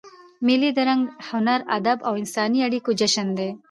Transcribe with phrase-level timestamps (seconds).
[0.45, 3.49] مېلې د رنګ، هنر، ادب او انساني اړیکو جشن دئ.